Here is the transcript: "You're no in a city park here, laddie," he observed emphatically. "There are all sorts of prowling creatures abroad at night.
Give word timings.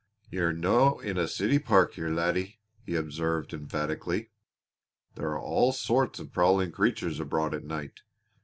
"You're 0.31 0.51
no 0.51 0.99
in 0.99 1.19
a 1.19 1.27
city 1.27 1.59
park 1.59 1.93
here, 1.93 2.09
laddie," 2.09 2.59
he 2.83 2.95
observed 2.95 3.53
emphatically. 3.53 4.31
"There 5.13 5.29
are 5.29 5.39
all 5.39 5.73
sorts 5.73 6.17
of 6.17 6.33
prowling 6.33 6.71
creatures 6.71 7.19
abroad 7.19 7.53
at 7.53 7.65
night. 7.65 8.01